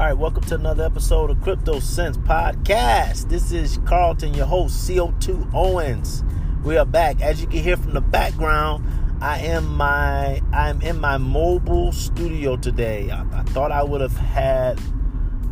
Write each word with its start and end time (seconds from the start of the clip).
All 0.00 0.06
right, 0.06 0.16
welcome 0.16 0.42
to 0.44 0.54
another 0.54 0.82
episode 0.82 1.28
of 1.28 1.42
Crypto 1.42 1.78
Sense 1.78 2.16
Podcast. 2.16 3.28
This 3.28 3.52
is 3.52 3.78
Carlton, 3.84 4.32
your 4.32 4.46
host, 4.46 4.88
CO2 4.88 5.52
Owens. 5.52 6.24
We 6.64 6.78
are 6.78 6.86
back. 6.86 7.20
As 7.20 7.42
you 7.42 7.46
can 7.46 7.62
hear 7.62 7.76
from 7.76 7.92
the 7.92 8.00
background, 8.00 8.82
I 9.20 9.40
am 9.40 9.66
my 9.76 10.40
I'm 10.54 10.80
in 10.80 10.98
my 10.98 11.18
mobile 11.18 11.92
studio 11.92 12.56
today. 12.56 13.10
I, 13.10 13.26
I 13.40 13.42
thought 13.42 13.72
I 13.72 13.82
would 13.82 14.00
have 14.00 14.16
had 14.16 14.80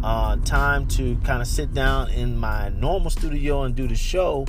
uh, 0.02 0.36
time 0.36 0.88
to 0.88 1.16
kind 1.16 1.42
of 1.42 1.46
sit 1.46 1.74
down 1.74 2.08
in 2.08 2.34
my 2.38 2.70
normal 2.70 3.10
studio 3.10 3.64
and 3.64 3.74
do 3.74 3.86
the 3.86 3.96
show, 3.96 4.46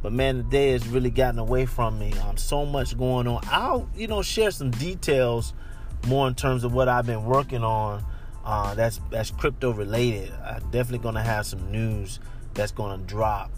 but 0.00 0.14
man, 0.14 0.38
the 0.38 0.44
day 0.44 0.70
has 0.70 0.88
really 0.88 1.10
gotten 1.10 1.38
away 1.38 1.66
from 1.66 1.98
me. 1.98 2.14
Um, 2.20 2.38
so 2.38 2.64
much 2.64 2.96
going 2.96 3.28
on. 3.28 3.42
I'll 3.48 3.86
you 3.94 4.06
know 4.06 4.22
share 4.22 4.50
some 4.50 4.70
details 4.70 5.52
more 6.06 6.26
in 6.26 6.34
terms 6.34 6.64
of 6.64 6.72
what 6.72 6.88
I've 6.88 7.04
been 7.04 7.26
working 7.26 7.62
on 7.62 8.02
uh, 8.44 8.74
that's 8.74 9.00
that's 9.10 9.30
crypto 9.30 9.72
related. 9.72 10.32
I'm 10.44 10.62
definitely 10.70 10.98
gonna 10.98 11.22
have 11.22 11.46
some 11.46 11.70
news 11.70 12.20
that's 12.54 12.72
gonna 12.72 13.02
drop 13.04 13.50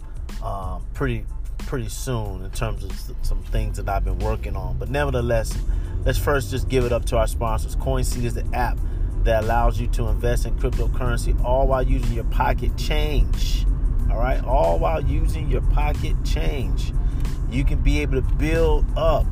um, 0.43 0.85
pretty 0.93 1.25
pretty 1.57 1.89
soon 1.89 2.43
in 2.43 2.51
terms 2.51 2.83
of 2.83 3.15
some 3.23 3.41
things 3.43 3.77
that 3.77 3.89
I've 3.89 4.03
been 4.03 4.19
working 4.19 4.55
on. 4.55 4.77
But 4.77 4.89
nevertheless, 4.89 5.57
let's 6.03 6.19
first 6.19 6.51
just 6.51 6.69
give 6.69 6.85
it 6.85 6.91
up 6.91 7.05
to 7.05 7.17
our 7.17 7.27
sponsors. 7.27 7.75
CoinSeed 7.75 8.23
is 8.23 8.35
the 8.35 8.45
app 8.53 8.77
that 9.23 9.43
allows 9.43 9.79
you 9.79 9.87
to 9.87 10.07
invest 10.07 10.45
in 10.45 10.55
cryptocurrency 10.57 11.43
all 11.43 11.67
while 11.67 11.81
using 11.81 12.13
your 12.13 12.23
pocket 12.25 12.77
change. 12.77 13.65
All 14.11 14.17
right, 14.17 14.43
all 14.43 14.77
while 14.77 15.03
using 15.03 15.49
your 15.49 15.61
pocket 15.61 16.15
change. 16.23 16.93
You 17.49 17.65
can 17.65 17.81
be 17.81 17.99
able 17.99 18.21
to 18.21 18.35
build 18.35 18.85
up 18.95 19.25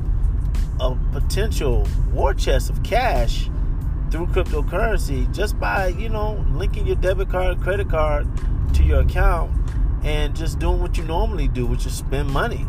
a 0.80 0.96
potential 1.12 1.86
war 2.12 2.34
chest 2.34 2.70
of 2.70 2.82
cash 2.82 3.48
through 4.14 4.26
cryptocurrency 4.26 5.28
just 5.34 5.58
by, 5.58 5.88
you 5.88 6.08
know, 6.08 6.46
linking 6.52 6.86
your 6.86 6.94
debit 6.94 7.28
card, 7.28 7.60
credit 7.60 7.88
card 7.88 8.28
to 8.72 8.84
your 8.84 9.00
account 9.00 9.50
and 10.04 10.36
just 10.36 10.60
doing 10.60 10.80
what 10.80 10.96
you 10.96 11.02
normally 11.02 11.48
do, 11.48 11.66
which 11.66 11.84
is 11.84 11.94
spend 11.94 12.30
money. 12.30 12.64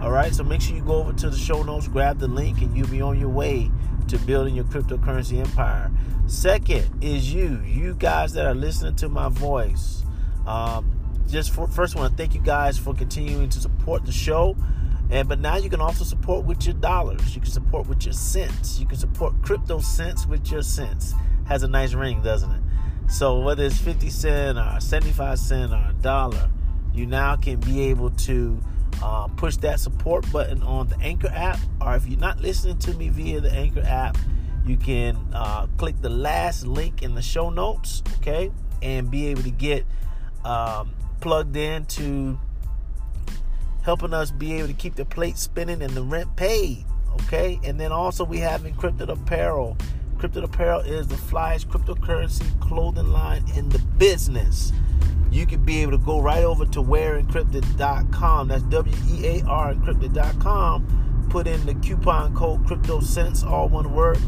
All 0.00 0.12
right, 0.12 0.32
so 0.32 0.44
make 0.44 0.60
sure 0.60 0.76
you 0.76 0.82
go 0.82 1.00
over 1.00 1.12
to 1.14 1.30
the 1.30 1.36
show 1.36 1.64
notes, 1.64 1.88
grab 1.88 2.20
the 2.20 2.28
link, 2.28 2.60
and 2.60 2.76
you'll 2.76 2.86
be 2.86 3.00
on 3.00 3.18
your 3.18 3.28
way 3.28 3.72
to 4.06 4.18
building 4.18 4.54
your 4.54 4.66
cryptocurrency 4.66 5.44
empire. 5.44 5.90
Second 6.28 7.02
is 7.02 7.34
you, 7.34 7.60
you 7.66 7.94
guys 7.94 8.32
that 8.34 8.46
are 8.46 8.54
listening 8.54 8.94
to 8.96 9.08
my 9.08 9.28
voice. 9.28 10.04
Um, 10.46 10.94
just 11.26 11.52
for, 11.52 11.66
first, 11.66 11.96
want 11.96 12.12
to 12.12 12.16
thank 12.16 12.36
you 12.36 12.40
guys 12.40 12.78
for 12.78 12.94
continuing 12.94 13.48
to 13.48 13.60
support 13.60 14.06
the 14.06 14.12
show. 14.12 14.56
And 15.10 15.28
but 15.28 15.40
now 15.40 15.56
you 15.56 15.70
can 15.70 15.80
also 15.80 16.04
support 16.04 16.44
with 16.44 16.64
your 16.66 16.74
dollars. 16.74 17.34
You 17.34 17.40
can 17.40 17.50
support 17.50 17.86
with 17.88 18.04
your 18.04 18.12
cents. 18.12 18.78
You 18.78 18.86
can 18.86 18.98
support 18.98 19.34
crypto 19.42 19.80
cents 19.80 20.26
with 20.26 20.50
your 20.50 20.62
cents. 20.62 21.14
Has 21.46 21.62
a 21.62 21.68
nice 21.68 21.94
ring, 21.94 22.22
doesn't 22.22 22.50
it? 22.50 22.62
So 23.08 23.40
whether 23.40 23.64
it's 23.64 23.78
50 23.78 24.10
cent 24.10 24.58
or 24.58 24.80
75 24.80 25.38
cent 25.38 25.72
or 25.72 25.76
a 25.76 25.94
dollar, 26.02 26.50
you 26.92 27.06
now 27.06 27.36
can 27.36 27.58
be 27.60 27.82
able 27.82 28.10
to 28.10 28.60
uh, 29.02 29.28
push 29.28 29.56
that 29.58 29.80
support 29.80 30.30
button 30.30 30.62
on 30.62 30.88
the 30.88 30.98
Anchor 30.98 31.30
app. 31.32 31.58
Or 31.80 31.94
if 31.94 32.06
you're 32.06 32.20
not 32.20 32.40
listening 32.40 32.78
to 32.80 32.94
me 32.94 33.08
via 33.08 33.40
the 33.40 33.50
Anchor 33.50 33.82
app, 33.86 34.18
you 34.66 34.76
can 34.76 35.16
uh, 35.32 35.66
click 35.78 36.00
the 36.02 36.10
last 36.10 36.66
link 36.66 37.02
in 37.02 37.14
the 37.14 37.22
show 37.22 37.48
notes, 37.48 38.02
okay, 38.18 38.50
and 38.82 39.10
be 39.10 39.28
able 39.28 39.42
to 39.42 39.50
get 39.50 39.86
um, 40.44 40.92
plugged 41.20 41.56
into 41.56 42.38
helping 43.88 44.12
us 44.12 44.30
be 44.30 44.52
able 44.52 44.68
to 44.68 44.74
keep 44.74 44.96
the 44.96 45.04
plate 45.06 45.38
spinning 45.38 45.80
and 45.80 45.94
the 45.94 46.02
rent 46.02 46.36
paid. 46.36 46.84
Okay, 47.22 47.58
and 47.64 47.80
then 47.80 47.90
also 47.90 48.22
we 48.22 48.36
have 48.36 48.60
encrypted 48.64 49.08
apparel. 49.08 49.78
Encrypted 50.14 50.44
apparel 50.44 50.80
is 50.80 51.08
the 51.08 51.14
flyest 51.14 51.68
cryptocurrency 51.68 52.60
clothing 52.60 53.10
line 53.10 53.42
in 53.56 53.70
the 53.70 53.78
business. 53.96 54.74
You 55.30 55.46
can 55.46 55.64
be 55.64 55.80
able 55.80 55.92
to 55.92 56.04
go 56.04 56.20
right 56.20 56.44
over 56.44 56.66
to 56.66 56.82
wearencrypted.com. 56.82 58.48
That's 58.48 58.62
W 58.64 58.96
E 59.08 59.26
A 59.26 59.44
R 59.46 59.72
encrypted.com. 59.72 61.26
Put 61.30 61.46
in 61.46 61.64
the 61.64 61.74
coupon 61.76 62.34
code 62.34 62.66
CryptoSense, 62.66 63.42
all 63.42 63.70
one 63.70 63.94
word. 63.94 64.18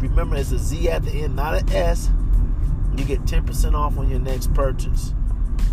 Remember, 0.00 0.36
it's 0.36 0.52
a 0.52 0.58
Z 0.58 0.88
at 0.88 1.02
the 1.02 1.10
end, 1.10 1.36
not 1.36 1.54
an 1.54 1.70
S. 1.70 2.08
You 2.96 3.04
get 3.04 3.24
10% 3.24 3.74
off 3.74 3.98
on 3.98 4.08
your 4.08 4.20
next 4.20 4.54
purchase. 4.54 5.12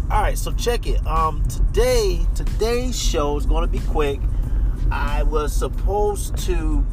All 0.09 0.21
right, 0.21 0.37
so 0.37 0.53
check 0.53 0.87
it. 0.87 1.05
Um, 1.05 1.43
today, 1.49 2.25
today's 2.33 2.97
show 2.97 3.35
is 3.35 3.45
going 3.45 3.63
to 3.63 3.67
be 3.67 3.85
quick. 3.87 4.21
I 4.89 5.23
was 5.23 5.51
supposed 5.51 6.37
to 6.45 6.85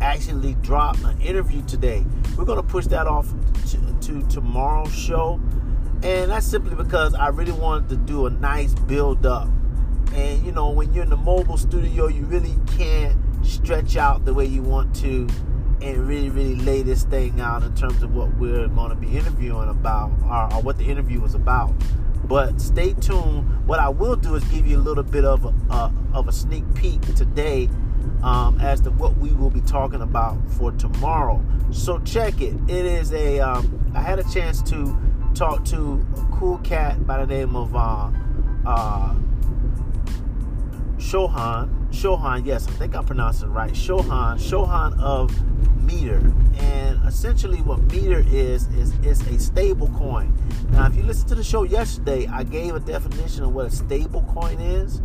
actually 0.00 0.54
drop 0.54 0.98
an 1.04 1.20
interview 1.20 1.62
today. 1.62 2.04
We're 2.36 2.44
going 2.44 2.60
to 2.60 2.66
push 2.66 2.86
that 2.86 3.06
off 3.06 3.32
to, 3.70 3.96
to 4.00 4.26
tomorrow's 4.26 4.92
show, 4.92 5.40
and 6.02 6.28
that's 6.28 6.44
simply 6.44 6.74
because 6.74 7.14
I 7.14 7.28
really 7.28 7.52
wanted 7.52 7.88
to 7.90 7.96
do 7.98 8.26
a 8.26 8.30
nice 8.30 8.74
build 8.74 9.24
up. 9.24 9.48
And 10.12 10.44
you 10.44 10.50
know, 10.50 10.70
when 10.70 10.92
you're 10.92 11.04
in 11.04 11.10
the 11.10 11.16
mobile 11.16 11.56
studio, 11.56 12.08
you 12.08 12.24
really 12.24 12.56
can't 12.76 13.16
stretch 13.46 13.96
out 13.96 14.24
the 14.24 14.34
way 14.34 14.44
you 14.44 14.62
want 14.62 14.92
to 14.96 15.28
and 15.82 16.06
really, 16.06 16.30
really 16.30 16.54
lay 16.54 16.82
this 16.82 17.04
thing 17.04 17.40
out 17.40 17.62
in 17.62 17.74
terms 17.74 18.02
of 18.02 18.14
what 18.14 18.34
we're 18.36 18.68
going 18.68 18.90
to 18.90 18.96
be 18.96 19.16
interviewing 19.16 19.68
about 19.68 20.10
or, 20.24 20.54
or 20.54 20.62
what 20.62 20.78
the 20.78 20.84
interview 20.84 21.20
was 21.20 21.34
about. 21.34 21.72
But 22.24 22.60
stay 22.60 22.94
tuned. 22.94 23.66
What 23.66 23.80
I 23.80 23.88
will 23.88 24.16
do 24.16 24.34
is 24.36 24.44
give 24.44 24.66
you 24.66 24.78
a 24.78 24.80
little 24.80 25.02
bit 25.02 25.24
of 25.24 25.44
a, 25.44 25.54
uh, 25.70 25.90
of 26.14 26.28
a 26.28 26.32
sneak 26.32 26.62
peek 26.74 27.00
today 27.14 27.68
um, 28.22 28.60
as 28.60 28.80
to 28.82 28.90
what 28.90 29.16
we 29.16 29.32
will 29.32 29.50
be 29.50 29.60
talking 29.62 30.02
about 30.02 30.38
for 30.52 30.70
tomorrow. 30.72 31.44
So 31.70 31.98
check 32.00 32.40
it. 32.40 32.54
It 32.68 32.86
is 32.86 33.12
a. 33.12 33.40
Um, 33.40 33.92
I 33.94 34.00
had 34.00 34.18
a 34.18 34.24
chance 34.32 34.62
to 34.70 34.96
talk 35.34 35.64
to 35.66 36.04
a 36.16 36.36
cool 36.36 36.58
cat 36.58 37.06
by 37.06 37.24
the 37.24 37.26
name 37.26 37.56
of 37.56 37.74
uh, 37.74 38.10
uh, 38.64 39.14
Shohan. 40.98 41.81
Shohan, 41.92 42.46
yes, 42.46 42.66
I 42.66 42.70
think 42.72 42.96
I'm 42.96 43.04
pronouncing 43.04 43.48
it 43.48 43.52
right. 43.52 43.72
Shohan, 43.72 44.36
Shohan 44.36 44.98
of 44.98 45.30
Meter. 45.82 46.20
And 46.54 47.06
essentially 47.06 47.58
what 47.58 47.80
Meter 47.92 48.24
is, 48.28 48.66
is, 48.68 48.94
is 49.00 49.20
a 49.28 49.38
stable 49.38 49.88
coin. 49.88 50.36
Now, 50.70 50.86
if 50.86 50.96
you 50.96 51.02
listen 51.02 51.28
to 51.28 51.34
the 51.34 51.44
show 51.44 51.64
yesterday, 51.64 52.26
I 52.26 52.44
gave 52.44 52.74
a 52.74 52.80
definition 52.80 53.44
of 53.44 53.52
what 53.54 53.66
a 53.66 53.70
stable 53.70 54.24
coin 54.32 54.58
is. 54.58 55.00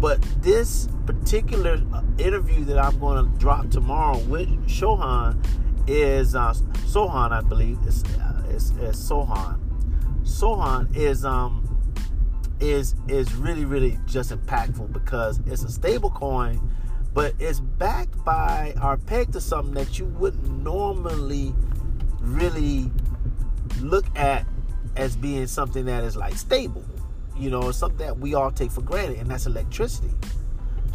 But 0.00 0.20
this 0.42 0.88
particular 1.06 1.80
uh, 1.92 2.02
interview 2.18 2.64
that 2.64 2.78
I'm 2.78 2.98
going 2.98 3.24
to 3.24 3.38
drop 3.38 3.70
tomorrow 3.70 4.18
with 4.18 4.48
Shohan 4.66 5.42
is 5.86 6.34
uh, 6.34 6.54
Sohan, 6.86 7.30
I 7.30 7.40
believe. 7.40 7.78
It's, 7.86 8.02
uh, 8.04 8.42
it's, 8.50 8.70
it's 8.80 8.98
Sohan. 8.98 9.60
Sohan 10.24 10.94
is 10.96 11.24
um 11.24 11.61
is 12.62 12.94
is 13.08 13.34
really 13.34 13.64
really 13.64 13.98
just 14.06 14.30
impactful 14.30 14.92
because 14.92 15.40
it's 15.46 15.64
a 15.64 15.70
stable 15.70 16.10
coin 16.10 16.60
but 17.12 17.34
it's 17.38 17.60
backed 17.60 18.24
by 18.24 18.74
or 18.82 18.96
pegged 18.96 19.32
to 19.32 19.40
something 19.40 19.74
that 19.74 19.98
you 19.98 20.06
wouldn't 20.06 20.48
normally 20.62 21.52
really 22.20 22.90
look 23.80 24.06
at 24.16 24.46
as 24.96 25.16
being 25.16 25.46
something 25.46 25.84
that 25.84 26.04
is 26.04 26.16
like 26.16 26.34
stable 26.36 26.84
you 27.36 27.50
know 27.50 27.72
something 27.72 28.06
that 28.06 28.18
we 28.18 28.34
all 28.34 28.50
take 28.50 28.70
for 28.70 28.82
granted 28.82 29.18
and 29.18 29.30
that's 29.30 29.46
electricity. 29.46 30.10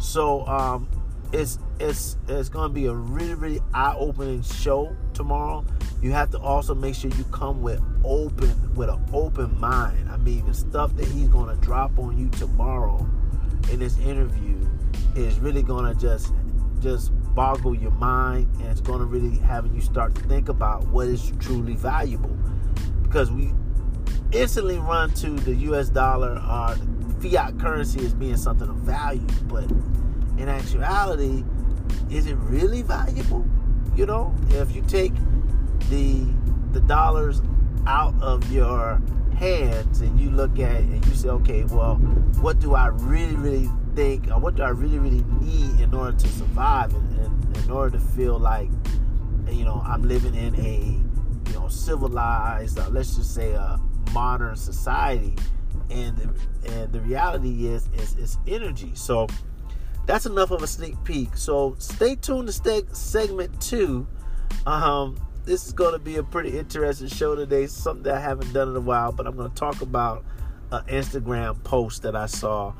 So 0.00 0.46
um 0.46 0.88
it's 1.32 1.58
it's 1.78 2.16
it's 2.28 2.48
going 2.48 2.70
to 2.70 2.74
be 2.74 2.86
a 2.86 2.94
really 2.94 3.34
really 3.34 3.60
eye-opening 3.74 4.42
show 4.42 4.96
tomorrow 5.12 5.64
you 6.00 6.12
have 6.12 6.30
to 6.30 6.38
also 6.38 6.74
make 6.74 6.94
sure 6.94 7.10
you 7.12 7.24
come 7.24 7.60
with 7.60 7.82
open 8.04 8.74
with 8.74 8.88
an 8.88 9.04
open 9.12 9.58
mind. 9.58 10.08
I 10.10 10.16
mean 10.18 10.46
the 10.46 10.54
stuff 10.54 10.94
that 10.96 11.06
he's 11.06 11.28
to 11.54 11.60
drop 11.60 11.98
on 11.98 12.16
you 12.16 12.28
tomorrow 12.30 13.06
in 13.72 13.80
this 13.80 13.98
interview 13.98 14.56
is 15.16 15.38
really 15.40 15.62
to 15.92 16.00
just 16.00 16.32
just 16.80 17.12
boggle 17.34 17.74
your 17.74 17.90
mind 17.92 18.48
and 18.60 18.66
it's 18.66 18.80
to 19.00 19.04
really 19.04 19.36
having 19.38 19.74
you 19.74 19.80
start 19.80 20.14
to 20.14 20.22
think 20.22 20.48
about 20.48 20.86
what 20.88 21.08
is 21.08 21.32
truly 21.40 21.74
valuable. 21.74 22.36
Because 23.02 23.32
we 23.32 23.52
instantly 24.30 24.78
run 24.78 25.10
to 25.14 25.30
the 25.30 25.54
us 25.54 25.88
dollar 25.88 26.34
or 26.36 26.76
fiat 27.20 27.58
currency 27.58 28.04
as 28.04 28.14
being 28.14 28.36
something 28.36 28.68
of 28.68 28.76
value 28.76 29.26
but 29.48 29.64
in 30.38 30.48
actuality 30.48 31.42
is 32.10 32.26
it 32.26 32.36
really 32.36 32.82
valuable? 32.82 33.44
You 33.96 34.06
know 34.06 34.32
if 34.50 34.72
you 34.74 34.82
take 34.82 35.12
the 35.90 36.24
the 36.72 36.80
dollars 36.80 37.42
out 37.86 38.14
of 38.20 38.50
your 38.52 39.00
hands 39.38 40.00
and 40.00 40.18
you 40.18 40.30
look 40.30 40.58
at 40.58 40.80
and 40.80 41.04
you 41.06 41.14
say 41.14 41.28
okay 41.28 41.64
well 41.64 41.94
what 42.40 42.58
do 42.58 42.74
i 42.74 42.86
really 42.86 43.36
really 43.36 43.70
think 43.94 44.28
or 44.28 44.38
what 44.38 44.56
do 44.56 44.62
i 44.62 44.68
really 44.68 44.98
really 44.98 45.24
need 45.40 45.80
in 45.80 45.94
order 45.94 46.16
to 46.16 46.28
survive 46.28 46.92
and, 46.94 47.18
and 47.20 47.56
in 47.56 47.70
order 47.70 47.96
to 47.98 48.04
feel 48.04 48.38
like 48.38 48.68
you 49.50 49.64
know 49.64 49.82
i'm 49.86 50.02
living 50.02 50.34
in 50.34 50.54
a 50.56 51.48
you 51.48 51.54
know 51.54 51.68
civilized 51.68 52.78
uh, 52.78 52.88
let's 52.90 53.16
just 53.16 53.34
say 53.34 53.52
a 53.52 53.78
modern 54.12 54.56
society 54.56 55.34
and 55.90 56.16
the, 56.16 56.72
and 56.72 56.92
the 56.92 57.00
reality 57.00 57.66
is 57.66 57.88
is 57.94 58.16
is 58.16 58.38
energy 58.46 58.90
so 58.94 59.26
that's 60.08 60.24
enough 60.24 60.50
of 60.50 60.62
a 60.62 60.66
sneak 60.66 60.96
peek. 61.04 61.36
So 61.36 61.76
stay 61.78 62.16
tuned 62.16 62.46
to 62.46 62.52
stay 62.52 62.82
segment 62.92 63.60
two. 63.60 64.08
Um, 64.64 65.18
this 65.48 65.66
is 65.66 65.72
going 65.72 65.94
to 65.94 65.98
be 65.98 66.16
a 66.16 66.22
pretty 66.22 66.58
interesting 66.58 67.08
show 67.08 67.34
today. 67.34 67.66
Something 67.66 68.02
that 68.02 68.16
I 68.16 68.20
haven't 68.20 68.52
done 68.52 68.68
in 68.68 68.76
a 68.76 68.80
while, 68.80 69.12
but 69.12 69.26
I'm 69.26 69.34
going 69.34 69.48
to 69.48 69.56
talk 69.56 69.80
about 69.80 70.22
an 70.70 70.84
Instagram 70.88 71.64
post 71.64 72.02
that 72.02 72.14
I 72.14 72.26
saw, 72.26 72.74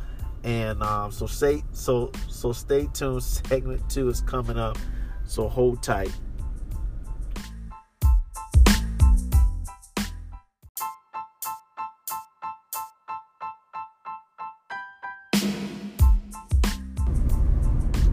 and 0.44 0.82
um, 0.82 1.11
so 1.11 1.26
stay 1.26 1.65
so 1.73 2.12
so 2.29 2.53
stay 2.53 2.87
tuned. 2.93 3.23
Segment 3.49 3.88
two 3.88 4.11
is 4.11 4.20
coming 4.20 4.59
up, 4.59 4.76
so 5.25 5.49
hold 5.49 5.82
tight. 5.82 6.15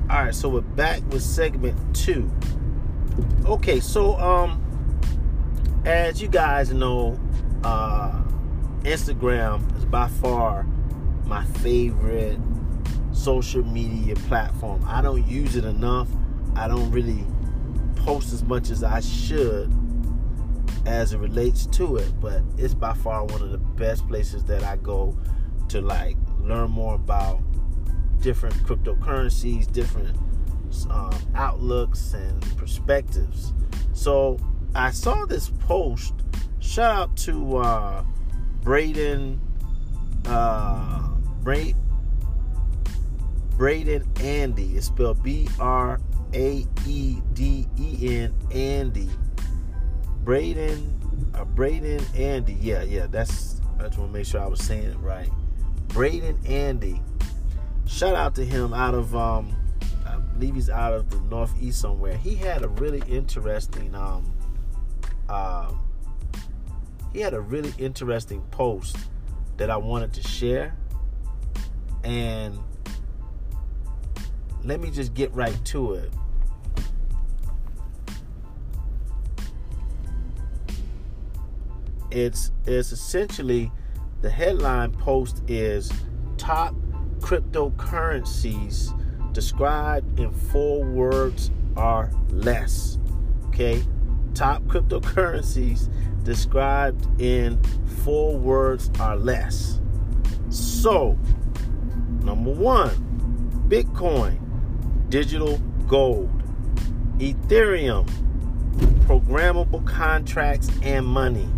All 0.09 0.23
right, 0.23 0.33
so 0.33 0.47
we're 0.47 0.61
back 0.61 1.01
with 1.11 1.21
segment 1.21 1.93
two. 1.93 2.31
Okay, 3.45 3.79
so 3.79 4.17
um, 4.19 4.61
as 5.85 6.21
you 6.21 6.27
guys 6.27 6.73
know, 6.73 7.19
uh, 7.63 8.23
Instagram 8.81 9.77
is 9.77 9.85
by 9.85 10.07
far 10.07 10.63
my 11.25 11.45
favorite 11.45 12.39
social 13.13 13.63
media 13.63 14.15
platform. 14.27 14.83
I 14.87 15.01
don't 15.01 15.25
use 15.27 15.55
it 15.55 15.65
enough. 15.65 16.09
I 16.55 16.67
don't 16.67 16.91
really 16.91 17.25
post 17.95 18.33
as 18.33 18.43
much 18.43 18.69
as 18.69 18.83
I 18.83 18.99
should 18.99 19.73
as 20.85 21.13
it 21.13 21.17
relates 21.17 21.65
to 21.67 21.97
it, 21.97 22.19
but 22.19 22.41
it's 22.57 22.73
by 22.73 22.93
far 22.93 23.25
one 23.25 23.41
of 23.41 23.51
the 23.51 23.57
best 23.57 24.07
places 24.07 24.43
that 24.45 24.63
I 24.63 24.75
go 24.77 25.17
to 25.69 25.81
like 25.81 26.17
learn 26.39 26.69
more 26.69 26.95
about 26.95 27.41
different 28.21 28.55
cryptocurrencies, 28.63 29.71
different 29.71 30.15
um, 30.89 31.17
outlooks, 31.35 32.13
and 32.13 32.41
perspectives. 32.57 33.53
So 33.93 34.39
I 34.73 34.91
saw 34.91 35.25
this 35.25 35.49
post. 35.61 36.13
Shout 36.59 36.95
out 36.95 37.17
to 37.17 37.57
uh, 37.57 38.03
Braeden, 38.61 39.39
uh, 40.25 41.09
Bra- 41.41 41.73
Braeden 43.57 44.05
Andy. 44.19 44.75
It's 44.75 44.87
spelled 44.87 45.23
B 45.23 45.47
R 45.59 45.99
A 46.33 46.65
E 46.85 47.21
D 47.33 47.67
E 47.79 48.17
N 48.17 48.33
Andy. 48.51 49.09
Braeden, 50.23 51.31
uh, 51.35 51.45
Braeden 51.45 52.03
Andy. 52.15 52.57
Yeah, 52.59 52.83
yeah. 52.83 53.07
That's. 53.07 53.61
I 53.79 53.87
just 53.87 53.99
want 53.99 54.11
to 54.11 54.17
make 54.17 54.25
sure 54.25 54.41
I 54.41 54.47
was 54.47 54.61
saying 54.61 54.83
it 54.83 54.97
right. 54.97 55.29
Braeden 55.89 56.39
Andy 56.45 56.99
shout 57.87 58.15
out 58.15 58.35
to 58.35 58.45
him 58.45 58.73
out 58.73 58.93
of 58.93 59.15
um, 59.15 59.55
believe 60.37 60.55
he's 60.55 60.69
out 60.69 60.93
of 60.93 61.09
the 61.09 61.19
northeast 61.29 61.79
somewhere. 61.79 62.17
He 62.17 62.35
had 62.35 62.63
a 62.63 62.67
really 62.67 63.01
interesting 63.07 63.95
um, 63.95 64.33
uh, 65.29 65.71
he 67.13 67.21
had 67.21 67.33
a 67.33 67.39
really 67.39 67.73
interesting 67.77 68.41
post 68.51 68.97
that 69.57 69.69
I 69.69 69.77
wanted 69.77 70.11
to 70.13 70.21
share, 70.21 70.75
and 72.03 72.59
let 74.63 74.81
me 74.81 74.91
just 74.91 75.13
get 75.13 75.33
right 75.33 75.57
to 75.65 75.93
it. 75.93 76.11
It's 82.11 82.51
it's 82.65 82.91
essentially 82.91 83.71
the 84.21 84.29
headline 84.29 84.91
post 84.91 85.43
is 85.47 85.91
top 86.37 86.75
cryptocurrencies 87.19 88.91
described 89.35 90.17
in 90.17 90.31
four 90.31 90.83
words 90.83 91.51
or 91.75 92.09
less. 92.29 92.97
Okay? 93.49 93.83
Top 94.33 94.63
cryptocurrencies 94.63 95.89
described 96.23 97.05
in 97.21 97.61
four 98.03 98.37
words 98.37 98.89
or 98.99 99.15
less. 99.17 99.79
So, 100.49 101.17
number 102.23 102.51
one, 102.51 102.91
Bitcoin, 103.67 104.39
digital 105.09 105.57
gold, 105.85 106.31
Ethereum, 107.17 108.07
programmable 109.05 109.85
contracts 109.85 110.69
and 110.81 111.05
money. 111.05 111.49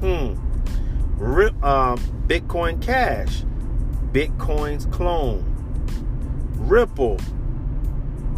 Hmm. 0.00 0.38
Um, 1.62 1.98
Bitcoin 2.26 2.82
Cash, 2.82 3.44
Bitcoin's 4.10 4.86
clone, 4.86 5.51
Ripple, 6.62 7.18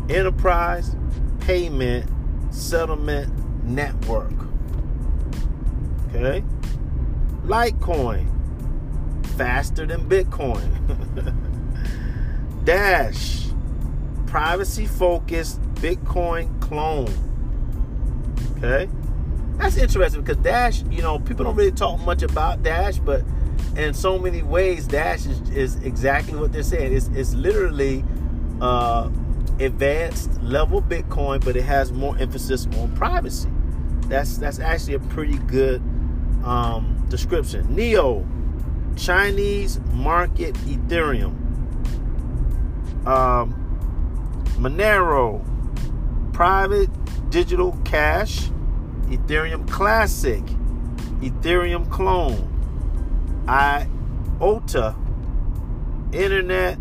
Enterprise 0.08 0.96
Payment 1.40 2.10
Settlement 2.54 3.32
Network. 3.64 4.32
Okay? 6.08 6.44
Litecoin, 7.44 8.26
faster 9.36 9.86
than 9.86 10.08
Bitcoin. 10.08 11.34
Dash, 12.64 13.48
privacy 14.26 14.86
focused 14.86 15.60
Bitcoin 15.74 16.60
clone. 16.60 17.12
Okay? 18.58 18.88
That's 19.58 19.76
interesting 19.76 20.22
because 20.22 20.38
Dash, 20.38 20.82
you 20.90 21.02
know, 21.02 21.18
people 21.18 21.44
don't 21.44 21.56
really 21.56 21.72
talk 21.72 22.00
much 22.00 22.22
about 22.22 22.62
Dash, 22.62 22.98
but 22.98 23.22
in 23.76 23.92
so 23.94 24.18
many 24.18 24.42
ways, 24.42 24.86
Dash 24.86 25.26
is, 25.26 25.40
is 25.50 25.76
exactly 25.76 26.38
what 26.38 26.52
they're 26.52 26.62
saying. 26.62 26.92
It's, 26.92 27.08
it's 27.08 27.34
literally 27.34 28.04
uh, 28.60 29.10
advanced 29.60 30.40
level 30.42 30.82
Bitcoin, 30.82 31.44
but 31.44 31.56
it 31.56 31.64
has 31.64 31.92
more 31.92 32.16
emphasis 32.18 32.66
on 32.78 32.94
privacy. 32.96 33.50
That's 34.08 34.36
that's 34.36 34.58
actually 34.58 34.94
a 34.94 35.00
pretty 35.00 35.38
good 35.38 35.80
um, 36.44 37.04
description. 37.08 37.74
Neo, 37.74 38.26
Chinese 38.96 39.80
market 39.92 40.54
Ethereum. 40.66 41.34
Um, 43.06 43.54
Monero, 44.58 45.42
private 46.32 46.90
digital 47.30 47.78
cash. 47.84 48.50
Ethereum 49.08 49.68
Classic, 49.70 50.42
Ethereum 51.20 51.88
Clone, 51.90 52.48
IOTA, 53.48 54.96
Internet 56.12 56.78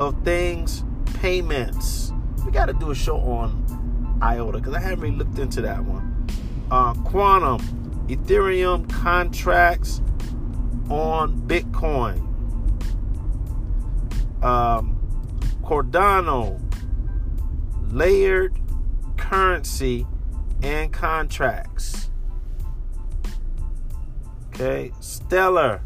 of 0.00 0.24
Things 0.24 0.82
Payments. 1.20 2.10
We 2.46 2.50
got 2.50 2.66
to 2.66 2.72
do 2.72 2.90
a 2.90 2.94
show 2.94 3.18
on 3.18 4.18
IOTA 4.22 4.58
because 4.58 4.74
I 4.74 4.80
haven't 4.80 5.00
really 5.00 5.14
looked 5.14 5.38
into 5.38 5.60
that 5.60 5.84
one. 5.84 6.26
Uh, 6.70 6.94
Qtum, 6.94 7.60
Ethereum 8.08 8.88
contracts 8.90 10.00
on 10.88 11.38
Bitcoin. 11.42 12.26
Um, 14.42 14.96
Cardano, 15.62 16.58
layered 17.92 18.58
currency 19.18 20.06
and 20.62 20.90
contracts. 20.90 22.10
Okay, 24.48 24.92
Stellar, 25.00 25.82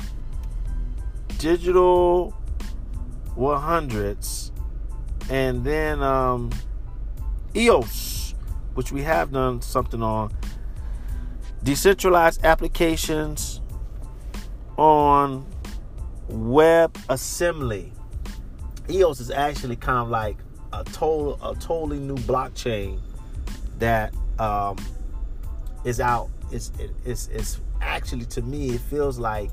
digital 1.38 2.33
100s, 3.37 4.50
and 5.31 5.64
then 5.64 6.03
um, 6.03 6.50
EOS, 7.57 8.35
which 8.75 8.93
we 8.93 9.03
have 9.03 9.33
done 9.33 9.61
something 9.62 10.03
on. 10.03 10.33
Decentralized 11.62 12.45
applications 12.45 13.61
on 14.76 15.47
Web 16.29 16.97
Assembly. 17.09 17.93
EOS 18.91 19.21
is 19.21 19.31
actually 19.31 19.76
kind 19.76 19.99
of 19.99 20.09
like 20.09 20.37
a 20.73 20.85
total, 20.85 21.38
a 21.43 21.55
totally 21.55 21.99
new 21.99 22.17
blockchain 22.17 23.00
that 23.79 24.14
um, 24.38 24.76
is 25.85 26.00
out. 26.00 26.29
It's 26.50 26.71
it, 26.79 26.91
it's 27.05 27.29
it's 27.29 27.61
actually 27.81 28.26
to 28.26 28.43
me 28.43 28.71
it 28.71 28.81
feels 28.81 29.19
like 29.19 29.50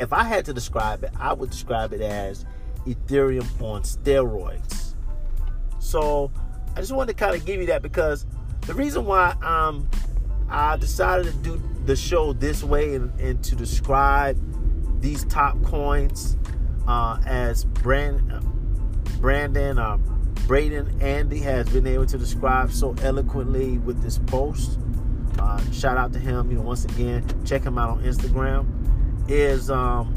if 0.00 0.12
I 0.12 0.24
had 0.24 0.44
to 0.46 0.52
describe 0.52 1.04
it, 1.04 1.10
I 1.18 1.32
would 1.32 1.50
describe 1.50 1.92
it 1.92 2.00
as 2.00 2.44
Ethereum 2.86 3.60
on 3.60 3.82
steroids. 3.82 4.94
So 5.78 6.30
I 6.76 6.80
just 6.80 6.92
wanted 6.92 7.16
to 7.16 7.24
kind 7.24 7.36
of 7.36 7.44
give 7.44 7.60
you 7.60 7.66
that 7.66 7.82
because 7.82 8.26
the 8.62 8.74
reason 8.74 9.04
why 9.04 9.34
um 9.42 9.88
I 10.48 10.76
decided 10.76 11.26
to 11.26 11.38
do 11.38 11.62
the 11.86 11.96
show 11.96 12.32
this 12.32 12.62
way 12.62 12.94
and, 12.94 13.18
and 13.20 13.42
to 13.44 13.56
describe 13.56 14.38
these 15.00 15.24
top 15.24 15.62
coins 15.64 16.36
uh, 16.86 17.20
as 17.26 17.64
brand 17.64 18.22
Brandon 19.20 19.78
uh, 19.78 19.98
Braeden 20.46 21.00
Andy 21.00 21.38
has 21.38 21.68
been 21.70 21.86
able 21.86 22.04
to 22.04 22.18
describe 22.18 22.70
so 22.70 22.94
eloquently 23.02 23.78
with 23.78 24.02
this 24.02 24.18
post. 24.18 24.78
Uh, 25.38 25.58
shout 25.70 25.96
out 25.96 26.12
to 26.12 26.18
him. 26.18 26.50
You 26.50 26.58
know, 26.58 26.62
once 26.62 26.84
again, 26.84 27.24
check 27.46 27.62
him 27.62 27.78
out 27.78 27.88
on 27.88 28.02
Instagram. 28.02 28.66
Is 29.26 29.70
um, 29.70 30.12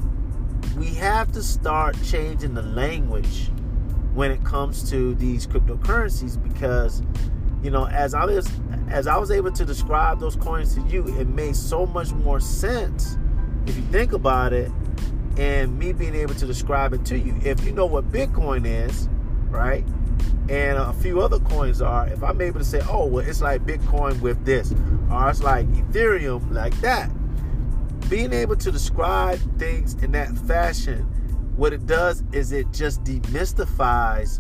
we 0.78 0.94
have 0.94 1.32
to 1.32 1.42
start 1.42 1.96
changing 2.04 2.54
the 2.54 2.62
language 2.62 3.50
when 4.14 4.32
it 4.32 4.44
comes 4.44 4.90
to 4.90 5.16
these 5.16 5.48
cryptocurrencies 5.48 6.42
because 6.42 7.02
you 7.64 7.72
know, 7.72 7.88
as 7.88 8.14
I 8.14 8.26
was 8.26 8.48
as 8.90 9.08
I 9.08 9.18
was 9.18 9.32
able 9.32 9.52
to 9.52 9.66
describe 9.66 10.20
those 10.20 10.36
coins 10.36 10.76
to 10.76 10.82
you, 10.82 11.08
it 11.20 11.28
made 11.28 11.56
so 11.56 11.86
much 11.86 12.12
more 12.12 12.40
sense 12.40 13.18
if 13.66 13.76
you 13.76 13.84
think 13.84 14.14
about 14.14 14.54
it, 14.54 14.72
and 15.38 15.78
me 15.78 15.92
being 15.92 16.16
able 16.16 16.34
to 16.36 16.46
describe 16.46 16.94
it 16.94 17.04
to 17.06 17.18
you. 17.18 17.36
If 17.44 17.66
you 17.66 17.72
know 17.74 17.86
what 17.86 18.12
Bitcoin 18.12 18.66
is, 18.66 19.10
right, 19.50 19.84
and 20.50 20.78
a 20.78 20.94
few 20.94 21.20
other 21.22 21.40
coins 21.40 21.82
are, 21.82 22.08
if 22.08 22.24
I'm 22.24 22.40
able 22.40 22.60
to 22.60 22.66
say, 22.66 22.80
oh, 22.90 23.06
well, 23.06 23.28
it's 23.28 23.42
like 23.42 23.66
Bitcoin 23.66 24.22
with 24.22 24.46
this, 24.46 24.74
or 25.12 25.30
it's 25.30 25.44
like 25.44 25.68
Ethereum 25.68 26.52
like 26.54 26.80
that, 26.82 27.12
being 28.10 28.32
able 28.32 28.56
to 28.56 28.72
describe 28.72 29.40
things 29.60 29.96
in 29.96 30.12
that 30.14 30.30
fashion, 30.40 31.02
what 31.58 31.74
it 31.74 31.86
does 31.86 32.24
is 32.32 32.52
it 32.52 32.72
just 32.72 33.04
demystifies 33.04 34.40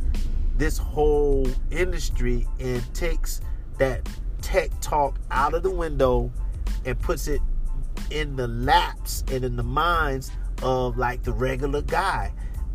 this 0.56 0.78
whole 0.78 1.48
industry 1.70 2.48
and 2.60 2.82
takes 2.94 3.42
that 3.78 4.08
tech 4.42 4.70
talk 4.80 5.20
out 5.32 5.54
of 5.54 5.64
the 5.64 5.72
window 5.72 6.32
and 6.86 6.98
puts 7.00 7.28
it 7.28 7.42
in 8.10 8.36
the 8.36 8.48
laps 8.48 9.24
and 9.32 9.44
in 9.44 9.56
the 9.58 9.64
minds 9.64 10.32
of 10.64 10.98
like 10.98 11.24
the 11.24 11.34
regular 11.34 11.82
guy. 11.82 12.32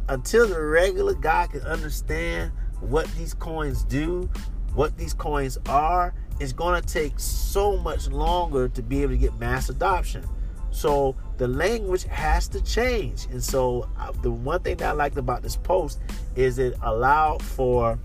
Until 0.09 0.47
the 0.47 0.61
regular 0.61 1.15
guy 1.15 1.47
can 1.47 1.63
understand 1.63 2.53
what 2.81 3.07
these 3.15 3.33
coins 3.33 3.85
do, 3.85 4.29
what 4.75 4.97
these 4.99 5.15
coins 5.15 5.57
are, 5.69 6.13
it's 6.41 6.53
going 6.53 6.81
to 6.81 6.87
take 6.87 7.19
so 7.19 7.79
much 7.79 8.09
longer 8.09 8.69
to 8.69 8.83
be 8.83 9.03
able 9.03 9.13
to 9.13 9.19
get 9.19 9.39
mass 9.39 9.71
adoption. 9.71 10.29
So 10.73 11.15
the 11.37 11.47
language 11.47 12.05
has 12.05 12.49
to 12.49 12.63
change. 12.63 13.27
And 13.27 13.43
so 13.43 13.89
uh, 13.99 14.13
the 14.23 14.31
one 14.31 14.61
thing 14.61 14.79
that 14.79 14.89
I 14.89 14.93
liked 14.93 15.19
about 15.19 15.43
this 15.43 15.57
post 15.57 16.01
is 16.35 16.59
it 16.59 16.75
allowed 16.83 17.43
for 17.43 17.99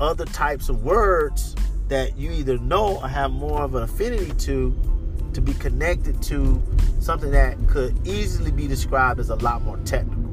other 0.00 0.26
types 0.26 0.68
of 0.68 0.84
words 0.84 1.56
that 1.88 2.16
you 2.18 2.30
either 2.30 2.58
know 2.58 3.00
or 3.00 3.08
have 3.08 3.30
more 3.30 3.62
of 3.62 3.74
an 3.74 3.84
affinity 3.84 4.32
to 4.32 4.76
to 5.32 5.40
be 5.40 5.52
connected 5.54 6.20
to 6.22 6.60
something 7.00 7.30
that 7.30 7.56
could 7.68 8.06
easily 8.06 8.50
be 8.50 8.66
described 8.66 9.20
as 9.20 9.30
a 9.30 9.36
lot 9.36 9.62
more 9.62 9.76
technical. 9.78 10.24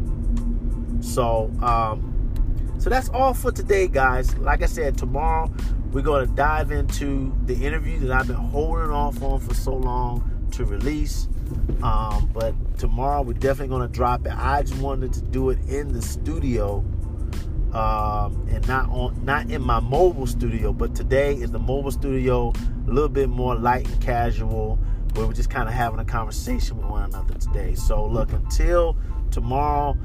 So, 1.01 1.51
um, 1.61 2.73
so 2.79 2.89
that's 2.89 3.09
all 3.09 3.33
for 3.33 3.51
today, 3.51 3.87
guys. 3.87 4.35
Like 4.37 4.63
I 4.63 4.65
said, 4.65 4.97
tomorrow 4.97 5.51
we're 5.91 6.01
going 6.01 6.27
to 6.27 6.33
dive 6.33 6.71
into 6.71 7.35
the 7.45 7.53
interview 7.53 7.99
that 7.99 8.11
I've 8.11 8.27
been 8.27 8.35
holding 8.35 8.89
off 8.89 9.21
on 9.21 9.39
for 9.41 9.53
so 9.53 9.75
long 9.75 10.34
to 10.55 10.65
release. 10.65 11.27
Um, 11.83 12.29
but 12.33 12.55
tomorrow 12.77 13.21
we're 13.21 13.33
definitely 13.33 13.67
going 13.67 13.87
to 13.87 13.93
drop 13.93 14.25
it. 14.25 14.33
I 14.35 14.63
just 14.63 14.77
wanted 14.77 15.13
to 15.13 15.21
do 15.21 15.49
it 15.49 15.59
in 15.67 15.93
the 15.93 16.01
studio 16.01 16.83
um, 17.73 18.47
and 18.49 18.65
not 18.67 18.89
on 18.89 19.23
not 19.25 19.51
in 19.51 19.61
my 19.61 19.79
mobile 19.79 20.27
studio. 20.27 20.73
But 20.73 20.95
today 20.95 21.35
is 21.35 21.51
the 21.51 21.59
mobile 21.59 21.91
studio, 21.91 22.53
a 22.87 22.91
little 22.91 23.09
bit 23.09 23.29
more 23.29 23.55
light 23.55 23.87
and 23.87 24.01
casual, 24.01 24.77
where 25.13 25.27
we're 25.27 25.33
just 25.33 25.49
kind 25.49 25.67
of 25.67 25.75
having 25.75 25.99
a 25.99 26.05
conversation 26.05 26.77
with 26.77 26.85
one 26.87 27.03
another 27.03 27.33
today. 27.35 27.75
So 27.75 28.05
look, 28.05 28.31
until 28.31 28.97
tomorrow, 29.29 29.97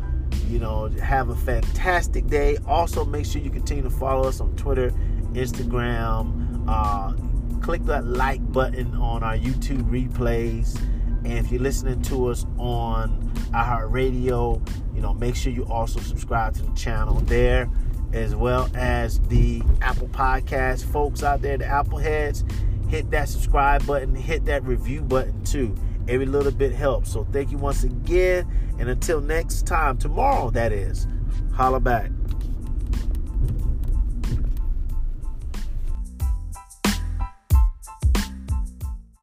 you 0.49 0.59
know, 0.59 0.89
have 1.03 1.29
a 1.29 1.37
fantastic 1.37 2.27
day. 2.27 2.59
Also, 2.67 3.05
make 3.05 3.25
sure 3.25 3.41
you 3.41 3.51
continue 3.51 3.85
to 3.85 3.91
follow 3.91 4.29
us 4.29 4.41
on 4.41 4.55
Twitter, 4.57 4.91
Instagram. 5.33 6.65
Uh, 6.69 7.15
click 7.61 7.85
that 7.85 8.05
like 8.07 8.41
button 8.53 8.95
on 8.95 9.23
our 9.23 9.37
YouTube 9.37 9.89
replays. 9.91 10.81
And 11.25 11.33
if 11.35 11.51
you're 11.51 11.61
listening 11.61 12.01
to 12.03 12.29
us 12.29 12.47
on 12.59 13.31
iHeartRadio, 13.53 14.95
you 14.95 15.01
know, 15.03 15.13
make 15.15 15.37
sure 15.37 15.53
you 15.53 15.67
also 15.67 16.01
subscribe 16.01 16.55
to 16.55 16.63
the 16.63 16.73
channel 16.73 17.21
there, 17.21 17.71
as 18.13 18.35
well 18.35 18.69
as 18.75 19.21
the 19.21 19.63
Apple 19.83 20.09
Podcast 20.09 20.85
folks 20.91 21.23
out 21.23 21.43
there, 21.43 21.59
the 21.59 21.67
Apple 21.67 21.99
heads. 21.99 22.45
Hit 22.89 23.11
that 23.11 23.29
subscribe 23.29 23.87
button, 23.87 24.15
hit 24.15 24.45
that 24.47 24.65
review 24.65 25.03
button 25.03 25.45
too. 25.45 25.77
Every 26.09 26.27
little 26.27 26.51
bit 26.51 26.73
helps. 26.73 27.13
So 27.13 27.25
thank 27.31 27.53
you 27.53 27.59
once 27.59 27.85
again. 27.85 28.51
And 28.79 28.89
until 28.89 29.21
next 29.21 29.67
time, 29.67 29.97
tomorrow, 29.99 30.51
that 30.51 30.73
is, 30.73 31.07
holla 31.53 31.79
back. 31.79 32.11